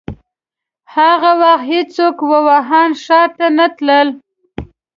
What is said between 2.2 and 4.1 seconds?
ووهان ښار ته نه تلل.